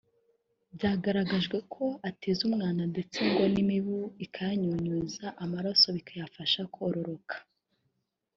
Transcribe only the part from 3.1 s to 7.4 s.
ngo n’imibu ikayanyunyuza amaraso bikayifasha kororoka